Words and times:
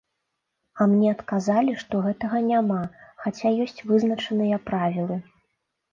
А 0.79 0.85
мне 0.93 1.09
адказалі, 1.15 1.75
што 1.83 2.01
гэтага 2.07 2.41
няма, 2.49 2.79
хаця 3.27 3.53
ёсць 3.67 3.85
вызначаныя 3.93 4.57
правілы. 4.71 5.15